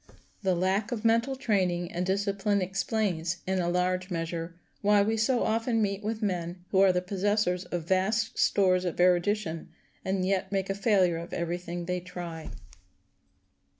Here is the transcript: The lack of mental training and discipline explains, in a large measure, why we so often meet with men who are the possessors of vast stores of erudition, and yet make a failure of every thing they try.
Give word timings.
The 0.41 0.55
lack 0.55 0.91
of 0.91 1.05
mental 1.05 1.35
training 1.35 1.91
and 1.91 2.03
discipline 2.03 2.59
explains, 2.59 3.37
in 3.45 3.59
a 3.59 3.69
large 3.69 4.09
measure, 4.09 4.55
why 4.81 5.03
we 5.03 5.15
so 5.15 5.43
often 5.43 5.79
meet 5.79 6.03
with 6.03 6.23
men 6.23 6.65
who 6.71 6.79
are 6.79 6.91
the 6.91 7.03
possessors 7.03 7.65
of 7.65 7.83
vast 7.87 8.35
stores 8.39 8.83
of 8.83 8.99
erudition, 8.99 9.69
and 10.03 10.25
yet 10.25 10.51
make 10.51 10.71
a 10.71 10.73
failure 10.73 11.17
of 11.17 11.33
every 11.33 11.59
thing 11.59 11.85
they 11.85 11.99
try. 11.99 12.49